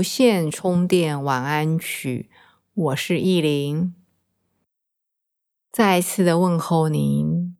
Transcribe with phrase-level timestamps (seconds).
[0.00, 2.30] 无线充电晚安曲，
[2.72, 3.94] 我是意林，
[5.70, 7.54] 再次的问候您。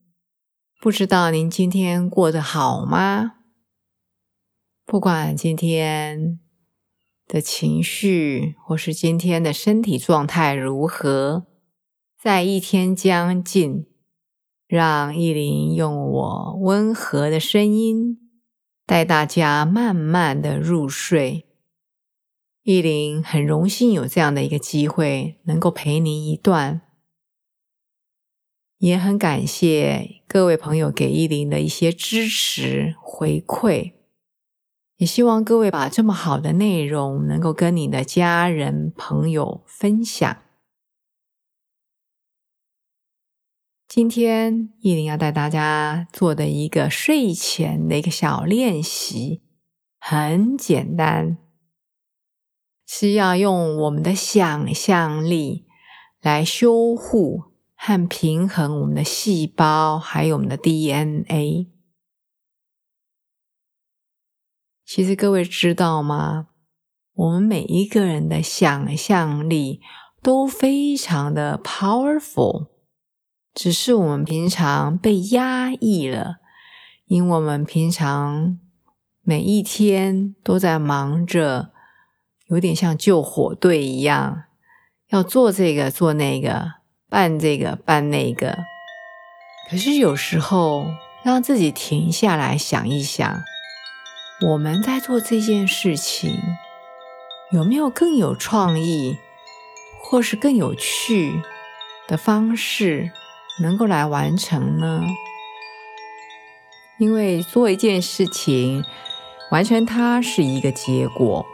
[0.81, 3.33] 不知道您今天过得好吗？
[4.87, 6.41] 不管今天
[7.27, 11.47] 的情绪或是今天的身体状态如何，
[12.19, 13.85] 在一天将近，
[14.67, 18.17] 让意林用我温和的声音。
[18.87, 21.50] 带大家慢慢的入睡，
[22.63, 26.83] 意林很荣幸有这样的一个机会，能够陪您一段，
[28.79, 33.95] 也很感谢各位朋友给意林的一些支持回馈，
[34.97, 40.43] 也希望各位把这么好的内容能够跟你的家人朋友分享。
[43.89, 49.41] 今天意林要带大家做的一个睡前的一个小练习，
[49.99, 51.39] 很简单，
[52.93, 55.65] 是要用我们的想象力
[56.21, 57.45] 来修护
[57.77, 61.71] 和平衡我们的细胞，还有我们的 DNA。
[64.85, 66.49] 其实各位知道吗？
[67.15, 69.81] 我们每一个人的想象力
[70.21, 72.71] 都非常的 powerful。
[73.55, 76.39] 只是我们平常被压抑了，
[77.07, 78.59] 因为我们平常
[79.23, 81.73] 每一天都在忙着，
[82.51, 84.45] 有点像救火队一样，
[85.11, 86.73] 要做这个做那个，
[87.09, 88.59] 办这个办那个。
[89.71, 90.87] 可是有时候
[91.23, 93.43] 让自己停下来想一想，
[94.49, 96.37] 我们在做这件事情
[97.53, 99.17] 有没有更有创意，
[100.03, 101.41] 或是更有趣
[102.09, 103.13] 的方式？
[103.61, 105.03] 能够来完成呢？
[106.99, 108.83] 因为做一件事情，
[109.51, 111.45] 完成它是一个结果，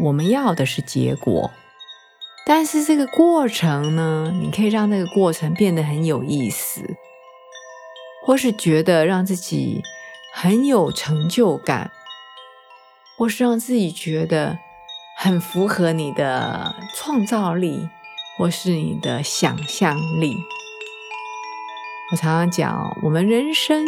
[0.00, 1.50] 我们要的是结果。
[2.46, 6.96] 但是这个过程呢，你可以让那个过程变得很有意思，
[8.24, 9.82] 或是觉得让自己
[10.32, 11.90] 很有成就感，
[13.18, 14.58] 或是让自己觉得
[15.18, 17.88] 很符合你的创造力，
[18.38, 20.36] 或是你的想象力。
[22.12, 23.84] 我常常讲，我们人生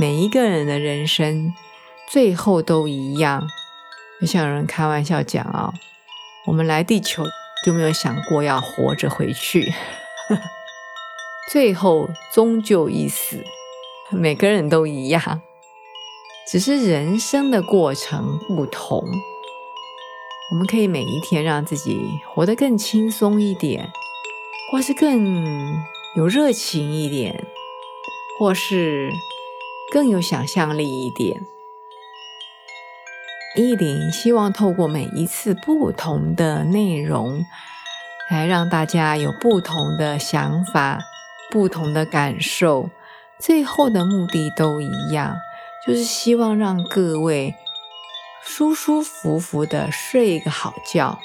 [0.00, 1.52] 每一个人的人生
[2.08, 3.46] 最后都一样。
[4.20, 5.72] 就像有人开玩笑讲啊，
[6.46, 7.24] 我们来地球
[7.64, 9.72] 就没有想过要活着回去，
[11.50, 13.44] 最后终究一死，
[14.10, 15.40] 每个人都一样，
[16.50, 19.04] 只是人生的过程不同。
[20.50, 22.00] 我们可以每一天让自己
[22.34, 23.90] 活得更轻松一点，
[24.72, 25.74] 或是更
[26.16, 27.44] 有热情一点。
[28.40, 29.10] 或是
[29.90, 31.44] 更有想象力一点，
[33.58, 37.44] 意林希望透过每一次不同的内容，
[38.30, 41.00] 来让大家有不同的想法、
[41.50, 42.88] 不同的感受，
[43.40, 45.36] 最后的目的都一样，
[45.84, 47.54] 就是希望让各位
[48.44, 51.18] 舒舒服服的睡一个好觉。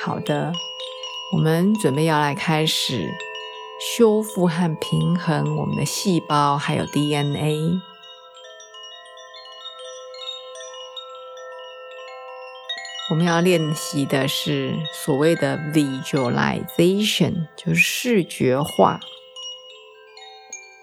[0.00, 0.52] 好的，
[1.34, 3.10] 我们准备要来开始。
[3.78, 7.80] 修复和平衡我们的细胞，还有 DNA。
[13.08, 18.98] 我们要练习的是所谓的 visualization，就是视觉化，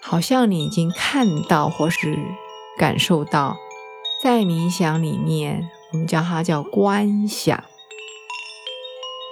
[0.02, 2.18] 好像你已经看到或是
[2.78, 3.58] 感受到，
[4.22, 7.62] 在冥想里面，我们叫它叫观想。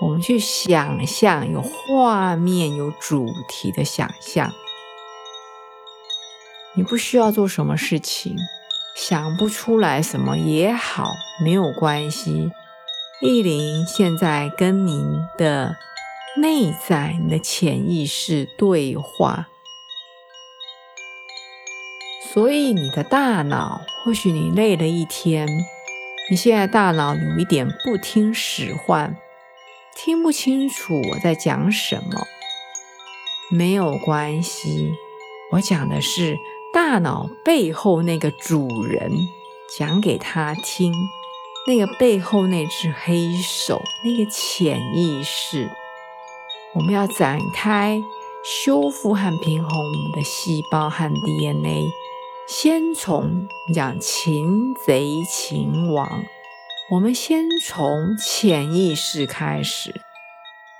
[0.02, 4.52] 我们去想象，有画面、有主题的想象。
[6.76, 8.36] 你不需要做什么事情，
[8.98, 12.52] 想不出来什么也好，没有关系。
[13.24, 15.76] 意林现在跟您的
[16.38, 19.48] 内在、你的潜意识对话，
[22.34, 25.48] 所以你的大脑，或许你累了一天，
[26.32, 29.16] 你现在大脑有一点不听使唤。
[29.96, 32.26] 听不清楚我在讲什么，
[33.52, 34.96] 没有关系。
[35.52, 36.36] 我讲的是
[36.74, 39.12] 大脑背后那个主人，
[39.78, 40.92] 讲给他听。
[41.68, 45.70] 那个背后那只黑手，那个潜意识，
[46.74, 48.02] 我们要展开
[48.44, 51.84] 修复和平衡我们的细胞和 DNA。
[52.48, 56.24] 先从讲擒贼擒王，
[56.90, 60.02] 我们先从潜意识开始，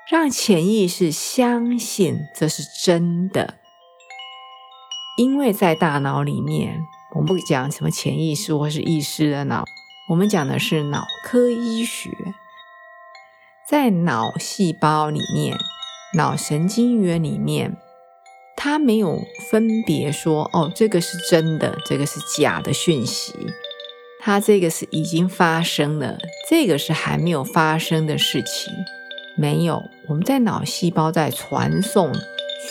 [0.10, 3.60] 让潜意识相信这是真的。
[5.18, 6.82] 因为在大脑里面，
[7.14, 9.64] 我们不讲什么潜意识或是意识的脑。
[10.12, 12.10] 我们讲的是脑科医学，
[13.66, 15.58] 在脑细胞里面、
[16.16, 17.78] 脑神经元里面，
[18.58, 23.34] 它没有分别说哦，这个是真的，这个是假的讯息。
[24.20, 26.18] 它这个是已经发生了，
[26.50, 28.74] 这个是还没有发生的事情。
[29.38, 32.12] 没有，我们在脑细胞在传送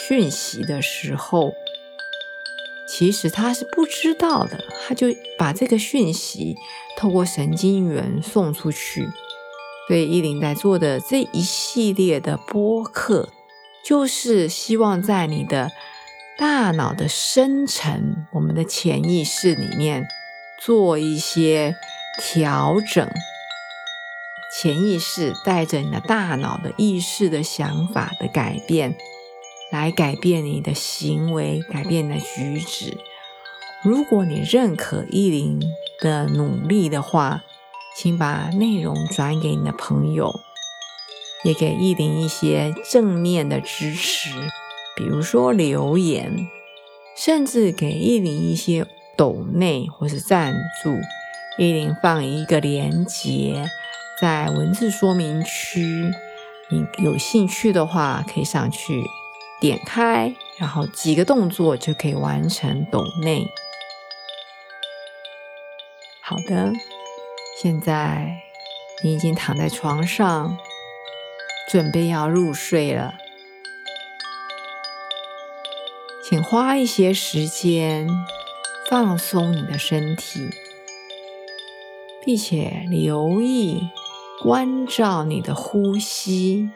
[0.07, 1.55] 讯息的时候。
[2.91, 5.07] 其实他是不知道的，他就
[5.39, 6.57] 把这个讯息
[6.97, 9.09] 透过神经元送出去。
[9.87, 13.29] 所以依林在做的这一系列的播客，
[13.85, 15.71] 就是希望在你的
[16.37, 20.07] 大脑的深层，我们的潜意识里面
[20.61, 21.77] 做一些
[22.21, 23.09] 调整。
[24.53, 28.97] 潜意识带着你的大脑的意识的想法的改变。
[29.71, 32.97] 来改变你的行为，改变你的举止。
[33.83, 35.61] 如果你认可意林
[36.01, 37.43] 的努力的话，
[37.97, 40.41] 请把内容转给你的朋友，
[41.45, 44.31] 也给意林一些正面的支持，
[44.97, 46.47] 比如说留言，
[47.17, 50.95] 甚至给意林一些抖内或是赞助。
[51.59, 53.69] 意林放一个连结
[54.21, 56.11] 在文字说明区，
[56.71, 59.03] 你有兴趣的话可以上去。
[59.61, 63.47] 点开，然后几个动作就可以完成抖内。
[66.23, 66.73] 好的，
[67.61, 68.37] 现在
[69.03, 70.57] 你已经躺在床上，
[71.69, 73.15] 准备要入睡了。
[76.25, 78.09] 请花一些时间
[78.89, 80.49] 放松你的身体，
[82.25, 83.91] 并且留意
[84.41, 86.71] 关照你的呼吸。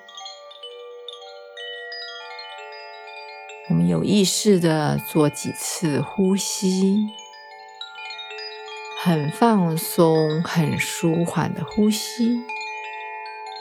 [3.71, 7.09] 我们有意识的做几次呼吸，
[9.03, 12.43] 很放松、很舒缓的呼吸。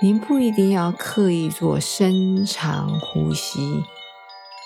[0.01, 3.85] 您不一定要刻意做深长呼吸，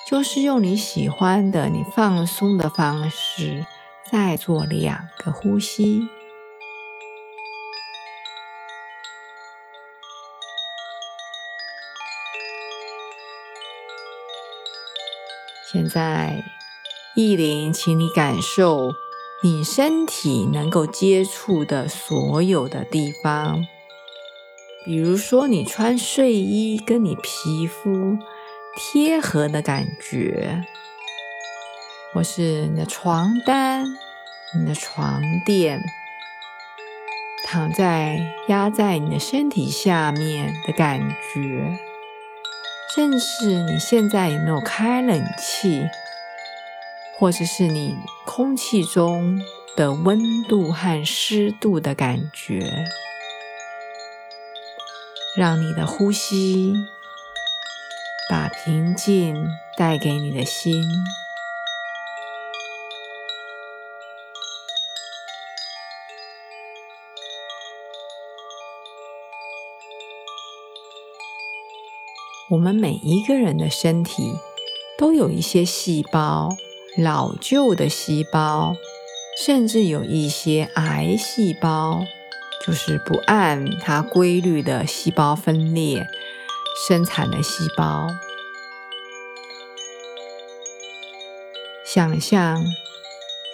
[0.08, 3.64] 就是用你喜欢的、你放松的方式，
[4.12, 6.08] 再做两个呼吸。
[15.70, 16.46] 现在，
[17.14, 18.94] 意林，请你感受
[19.44, 23.68] 你身体能够接触的所有的地方，
[24.86, 28.18] 比如说你穿睡衣跟你皮肤
[28.78, 30.64] 贴合的感觉，
[32.14, 33.86] 或是你的床单、
[34.58, 35.82] 你的床垫，
[37.46, 41.87] 躺在压在你的身体下面的感觉。
[42.98, 45.88] 认识你现在有没有开冷气，
[47.16, 47.96] 或者是你
[48.26, 49.40] 空气中
[49.76, 52.60] 的温度和湿度的感觉，
[55.36, 56.74] 让你的呼吸
[58.28, 60.84] 把平静带给你的心。
[72.50, 74.34] 我们每一个人的身体
[74.98, 76.48] 都有一些细胞，
[76.98, 78.74] 老旧的细胞，
[79.44, 82.06] 甚至有一些癌细胞，
[82.66, 86.08] 就是不按它规律的细胞分裂
[86.88, 88.08] 生产的细胞。
[91.86, 92.64] 想象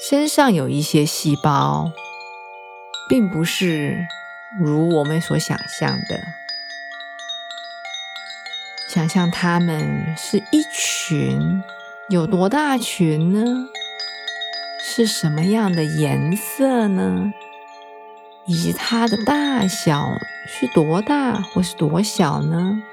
[0.08, 1.92] 身上有一些细胞，
[3.10, 4.06] 并不是
[4.64, 6.43] 如我们所想象的。
[8.94, 11.64] 想象它们是一群，
[12.10, 13.68] 有多大群呢？
[14.84, 17.34] 是什么样的颜色呢？
[18.46, 20.12] 以及它的大小
[20.46, 22.84] 是多大或是多小呢？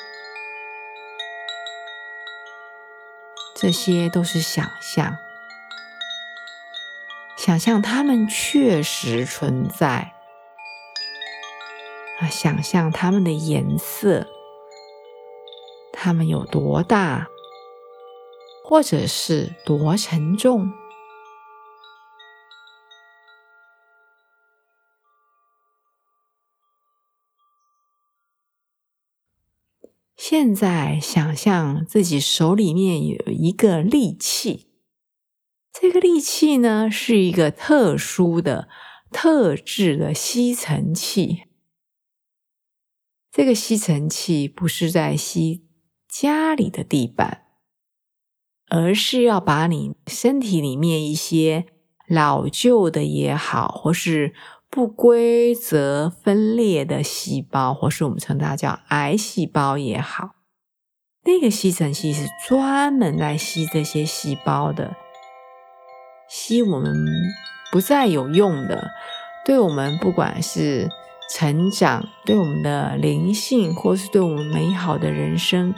[3.55, 5.19] 这些都是想象，
[7.37, 10.13] 想象它们确实存在
[12.21, 12.27] 啊！
[12.31, 14.27] 想象它们的颜色。
[16.03, 17.29] 他们有多大
[18.65, 20.73] 或者是多沉重。
[30.17, 34.71] 现在想象自己手里面有一个利器
[35.71, 38.71] 这个利器呢是一个特殊的
[39.11, 41.43] 特制的吸尘器。
[43.31, 45.70] 这个吸尘器不是在吸
[46.11, 47.43] 家里的地板，
[48.69, 51.67] 而是要把你身体里面一些
[52.09, 54.35] 老旧的也好，或是
[54.69, 60.31] 不规则分裂的细胞，或是我们称它叫癌细胞也好，
[61.25, 64.97] 那个吸尘器是专门来吸这些细胞的，
[66.29, 66.95] 吸我们
[67.71, 68.91] 不再有用的，
[69.45, 70.89] 对我们不管是
[71.33, 75.73] 成长，对我们的灵性，或是对我们美好的人生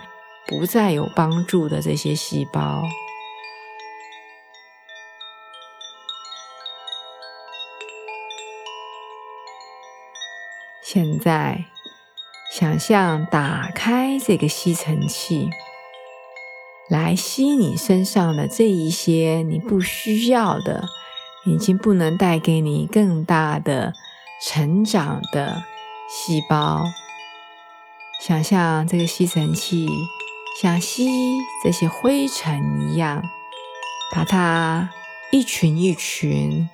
[0.46, 2.82] 不再有帮助的这些细胞。
[10.82, 11.64] 现在，
[12.52, 15.48] 想象打开这个吸尘器，
[16.90, 20.84] 来吸你身上的这一些你不需要的，
[21.46, 23.94] 已经不能带给你更大的
[24.44, 25.62] 成长的
[26.10, 26.84] 细胞。
[28.20, 29.88] 想象这个吸尘器
[30.60, 31.08] 像吸
[31.62, 33.22] 这些灰尘一样，
[34.14, 34.90] 把它
[35.30, 36.68] 一群一群、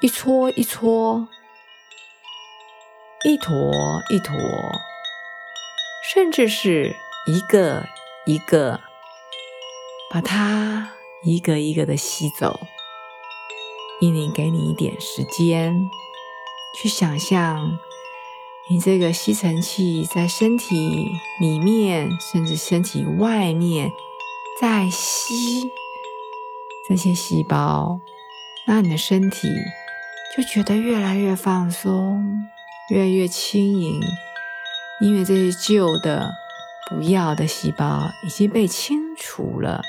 [0.00, 1.28] 一撮一撮。
[3.26, 3.72] 一坨
[4.10, 4.36] 一坨，
[6.12, 6.94] 甚至是
[7.26, 7.86] 一个
[8.26, 8.82] 一个，
[10.10, 10.90] 把它
[11.22, 12.60] 一个一个的吸走。
[14.02, 15.88] 引领给你一点时间，
[16.76, 17.78] 去想象
[18.70, 23.92] 你这个吸尘器在身体里面，甚至身体外面，
[24.60, 25.70] 在吸
[26.88, 28.00] 这些细胞，
[28.66, 29.48] 那你的身体
[30.36, 32.48] 就觉得越来越放松。
[32.90, 33.98] 越来越轻盈，
[35.00, 36.34] 因为这些旧的、
[36.90, 39.80] 不要的细胞已经被清除了。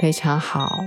[0.00, 0.84] 非常好。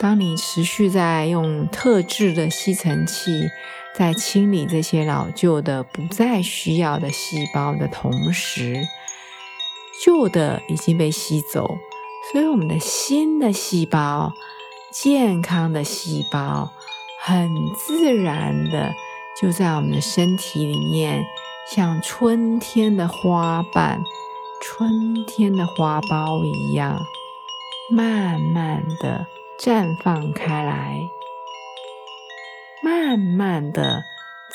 [0.00, 3.48] 当你持续在用特制的吸尘器
[3.96, 8.82] 在清理这些老旧的、不再需要的细胞的同时，
[10.04, 11.78] 旧的已经被吸走，
[12.32, 14.32] 所以我们的新的细胞、
[14.92, 16.72] 健康的细胞，
[17.22, 18.92] 很自然的
[19.40, 21.24] 就在我们的身体里面，
[21.70, 24.02] 像春天的花瓣、
[24.60, 27.00] 春天的花苞一样。
[27.90, 29.26] 慢慢的
[29.58, 30.98] 绽放开来，
[32.82, 34.02] 慢慢的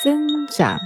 [0.02, 0.78] 增长。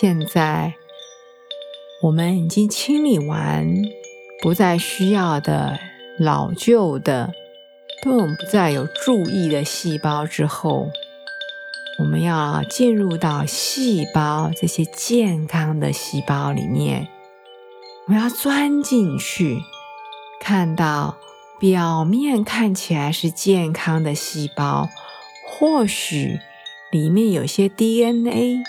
[0.00, 0.74] 现在
[2.02, 3.66] 我们已经清理完
[4.40, 5.76] 不再需要的
[6.20, 7.32] 老旧的、
[8.00, 10.88] 对我们不再有注意的细胞之后，
[11.98, 17.08] 我们要进入到细胞这些健康的细胞里面，
[18.06, 19.58] 我们要钻进去，
[20.40, 21.18] 看到
[21.58, 24.88] 表面看起来是健康的细胞，
[25.44, 26.38] 或许
[26.92, 28.62] 里面有些 DNA。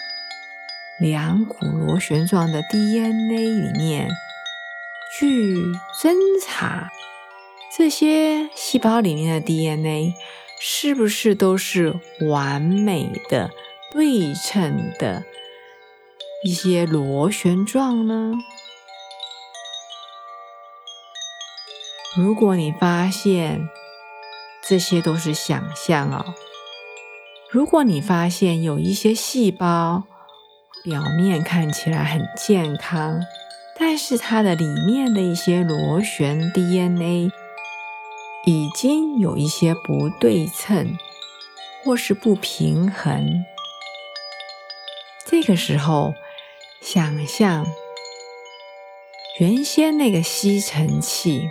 [0.99, 4.09] 两股螺旋状的 DNA 里面，
[5.17, 5.55] 去
[6.01, 6.13] 侦
[6.45, 6.89] 查
[7.75, 10.13] 这些细胞里面的 DNA
[10.59, 11.97] 是不是都是
[12.29, 13.49] 完美的、
[13.91, 15.23] 对称的
[16.43, 18.33] 一些螺旋状呢？
[22.17, 23.69] 如果你发现
[24.67, 26.33] 这些都是想象哦，
[27.49, 30.03] 如果你发现有一些细胞
[30.89, 33.21] 表面看起来很健康，
[33.77, 37.29] 但是它的里面的一些螺旋 DNA
[38.47, 40.97] 已经有一些不对称
[41.83, 43.45] 或是不平衡，
[45.27, 46.15] 这个时候
[46.81, 47.67] 想象
[49.39, 51.47] 原先那个吸尘器。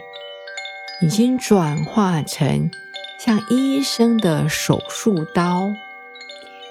[1.00, 2.72] 已经转化成
[3.20, 5.68] 像医生的手术刀，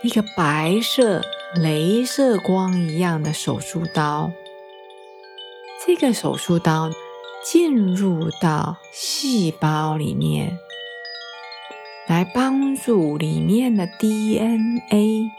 [0.03, 1.23] 一个白色、
[1.55, 4.31] 镭射光一样的手术刀。
[5.85, 6.89] 这个手术刀
[7.45, 10.59] 进入到细胞里面，
[12.07, 15.31] 来帮助里面的 DNA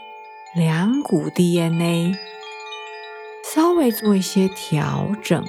[0.55, 2.15] 两股 DNA
[3.53, 5.45] 稍微做一些调整。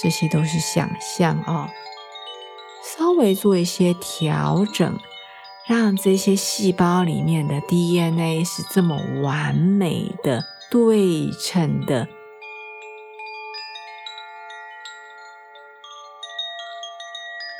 [0.00, 1.68] 这些都是想象哦。
[2.84, 4.98] 稍微做一些调整，
[5.68, 12.08] 让这些细胞里面的 DNA 是这么完美的对称的。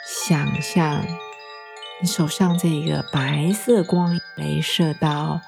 [0.07, 1.05] 想象
[2.01, 5.43] 你手上这个白色光镭射刀，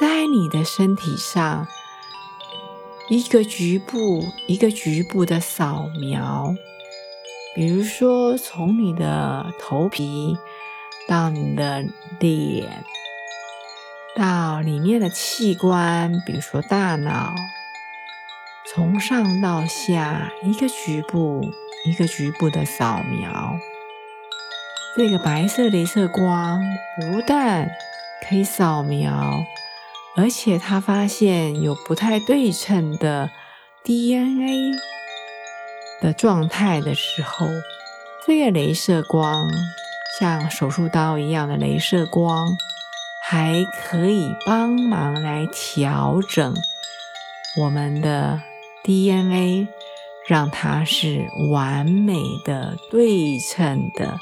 [0.00, 1.66] 在你的身体上
[3.08, 6.54] 一个局部一个局部的扫描。
[7.56, 10.36] 比如说，从你的头皮
[11.06, 11.84] 到你的
[12.18, 12.84] 脸，
[14.16, 17.34] 到里面的器官，比如说大脑，
[18.72, 21.42] 从上到下，一个局部
[21.86, 23.58] 一个局部的扫描。
[24.96, 26.62] 这个白色镭射光
[26.96, 27.68] 不但
[28.28, 29.44] 可以扫描，
[30.16, 33.30] 而且它发现有不太对称的
[33.82, 34.72] DNA。
[36.00, 37.46] 的状态的时候，
[38.26, 39.48] 这个镭射光
[40.18, 42.56] 像手术刀一样的镭射光，
[43.22, 46.54] 还可以帮忙来调整
[47.56, 48.40] 我们的
[48.84, 49.66] DNA，
[50.28, 54.16] 让它是完美的、对称的、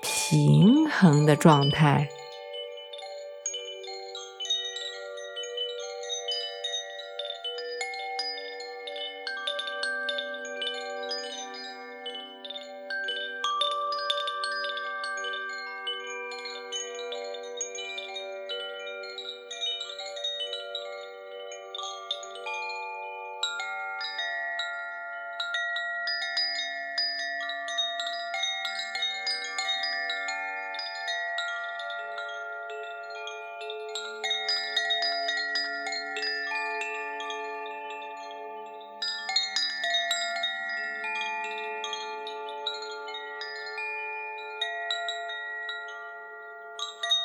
[0.00, 2.08] 平衡的状态。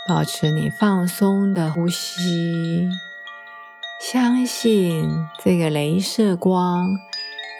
[0.08, 2.88] 保持你放松的呼吸，
[4.00, 5.04] 相信
[5.43, 6.98] 这个镭射光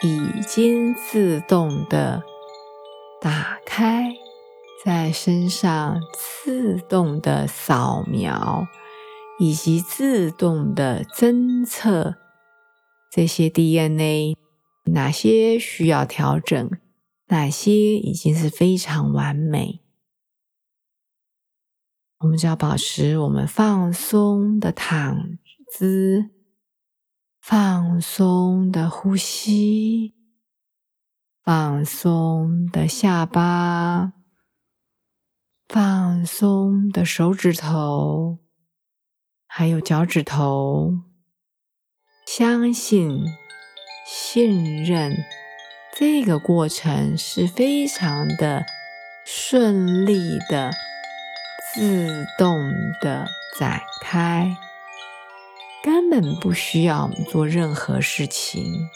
[0.02, 2.22] 已经自动的
[3.20, 4.14] 打开，
[4.82, 8.66] 在身上自动的扫描，
[9.38, 12.14] 以及自动的侦测
[13.10, 14.34] 这些 DNA
[14.84, 16.70] 哪些需要调整，
[17.26, 19.80] 哪些已经是非常完美。
[22.18, 25.38] 我们就要保持我们放松的躺
[25.70, 26.30] 姿，
[27.40, 30.16] 放松的呼吸，
[31.44, 34.14] 放松的下巴，
[35.68, 38.40] 放松的手指头，
[39.46, 40.94] 还有脚趾头。
[42.26, 43.24] 相信、
[44.04, 45.16] 信任
[45.96, 48.66] 这个过程是非常的
[49.24, 50.72] 顺利的。
[51.74, 53.28] 自动的
[53.58, 54.56] 展开，
[55.84, 58.88] 根本不需要我们做任何事情。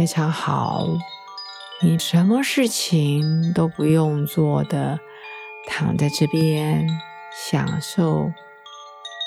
[0.00, 0.86] 非常好。
[1.82, 4.98] 你什么事情都不用做的，
[5.66, 6.88] 躺在这边
[7.30, 8.32] 享受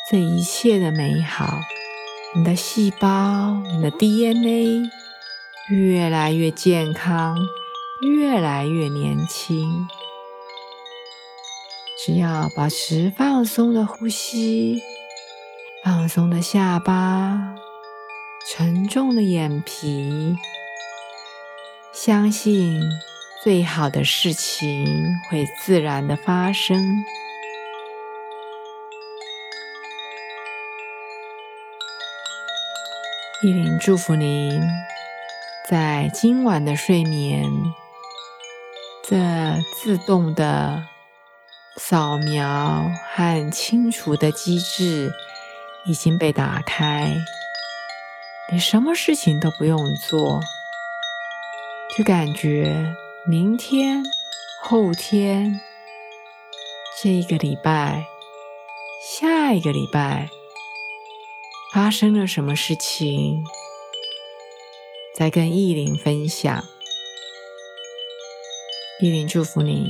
[0.10, 1.60] 这一切的美好。
[2.34, 4.90] 你的细胞，你的 DNA
[5.70, 7.38] 越来越健康，
[8.02, 9.88] 越来越年轻。
[12.04, 14.82] 只要保持放松的呼吸，
[15.86, 17.54] 放松的下巴，
[18.50, 20.36] 沉重的眼皮，
[22.06, 22.82] 相信
[23.42, 24.86] 最好的事情
[25.30, 26.78] 会自然的发生。
[33.42, 34.62] 依琳祝福您，
[35.70, 37.50] 在今晚的睡眠，
[39.08, 39.18] 这
[39.78, 40.84] 自动的
[41.78, 45.10] 扫描和清除的机制
[45.86, 47.16] 已经被打开，
[48.52, 50.42] 你什么事情都不用做，
[51.96, 52.96] 就感觉
[53.28, 54.04] 明天、
[54.64, 55.62] 后天、
[57.02, 58.06] 这一个礼拜、
[59.02, 60.30] 下一个礼拜。
[61.74, 63.44] 发生了什么事情？
[65.16, 66.64] 在跟意林分享。
[69.00, 69.88] 意林祝福你。